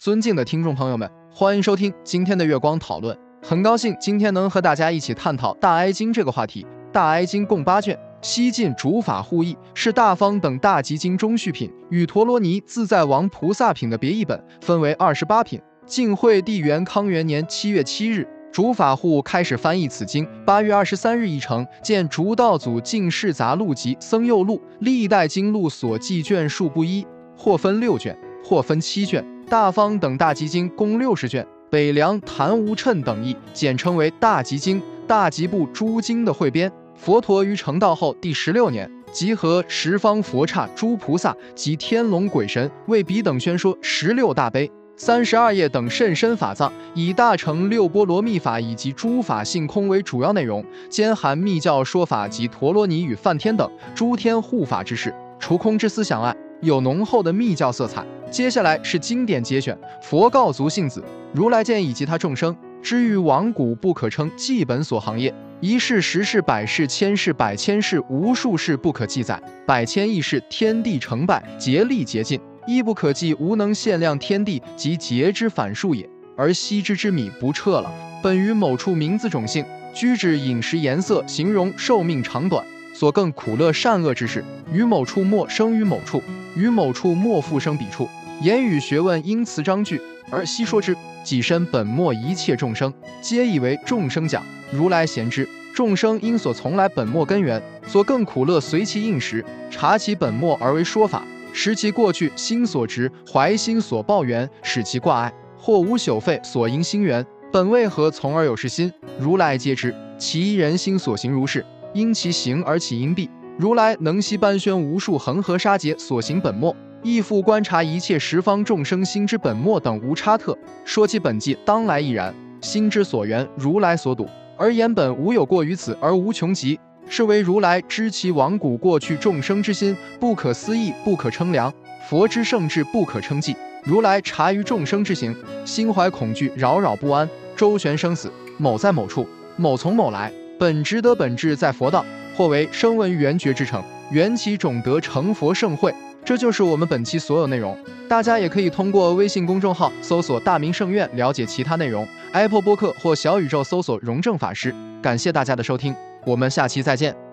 [0.00, 3.14] 尊敬的听众朋友们，欢迎收听今天的月光讨论。
[3.42, 6.62] 很高兴今天能和大家一起探讨《大哀经》这个话题。
[6.90, 15.60] 《大哀经》共八卷，西晋主法互译，是大方等大集经中续品，与陀罗尼自在王菩萨品的别译本，分为二十八品。
[15.84, 20.26] 晋惠帝元康元年七月七日，主法护开始翻译此经。
[20.46, 27.06] 八月二十三日译成，见《竹道祖晋世杂录集》《僧佑录》《历代经录》所记卷数不一，
[27.36, 28.18] 或分六卷。
[28.42, 34.80] 或分七卷，大方等大集经共六十卷，北凉谭无称等译，简称为大集经。
[35.08, 36.70] 大集部诸经的汇编。
[36.94, 58.04] 佛陀于成道后第十六年，集合十方佛刹诸菩萨及天龙鬼神，为彼等宣说十六大悲、三十二页等甚深法藏，以大乘六波罗蜜法以及诸法性空为主要内容，兼含密教说法及陀罗尼与梵天等诸天护法之事，除空之思想外，有浓厚的密教色彩。
[58.30, 76.08] 接下来是经典节选，佛告足信子，如来见以及他众生，知于往古不可称记本所行业，一世、十世、百世、千世、百千世，无数世不可记载，百千亿世，天地成败，竭力竭尽，亦不可计，无能限量天地及劫之反数也。
[76.36, 82.64] 而昔之之米不彻了，本于某处名字种姓，居止饮食颜色，形容寿命长短。
[82.92, 86.22] 所更苦乐善恶之事，于某处莫生于某处，
[86.56, 88.08] 于某处莫复生彼处。
[88.42, 90.96] 言语学问因词章句而悉说之。
[91.22, 94.42] 己身本末一切众生，皆以为众生讲。
[94.72, 108.90] 如来贤之，众生因所从来本末根源，所更苦乐随其应时，察其本末而为说法，识其过去心所执，怀心所报缘，使其挂碍，或无朽废所因心缘，本为何从而有是心？
[109.18, 111.64] 如来皆知，其一人心所行如是。
[111.92, 113.28] 因其行而起因蔽，
[113.58, 122.34] 如来能悉般宣无数恒河沙劫所行本末，亦复观察一切十方众生心之本末等无差特，说其本际当来亦然。
[122.62, 124.26] 心之所缘，如来所睹，
[124.58, 126.78] 而言本无有过于此而无穷极，
[127.08, 131.72] 是为如来知其往古过去众生之心不可思议，不可称量。
[132.08, 135.34] 佛之圣智不可称计，如来察于众生之行，
[135.64, 140.32] 心怀恐惧，扰扰不安，周旋生死，某在某处，某从某来。
[140.58, 142.04] 本值得本质在佛道，
[142.34, 145.94] 或为声闻缘觉之城，缘起种德成佛盛会。
[146.24, 147.76] 这就是我们本期所有内容。
[148.08, 152.06] 大家也可以通过微信公众号搜索“大明圣院”了解其他内容。
[152.32, 154.74] Apple 播客或小宇宙搜索“荣正法师”。
[155.00, 155.94] 感谢大家的收听，
[156.26, 157.29] 我们下期再见。